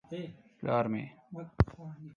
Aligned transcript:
_پلار 0.59 0.85
مې. 0.93 1.03